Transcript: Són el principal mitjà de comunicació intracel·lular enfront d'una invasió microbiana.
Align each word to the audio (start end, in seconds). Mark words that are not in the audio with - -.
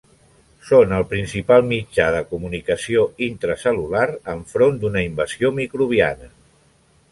Són 0.69 0.93
el 0.99 1.03
principal 1.11 1.67
mitjà 1.71 2.07
de 2.15 2.21
comunicació 2.31 3.05
intracel·lular 3.27 4.09
enfront 4.35 4.83
d'una 4.83 5.07
invasió 5.11 5.55
microbiana. 5.63 6.35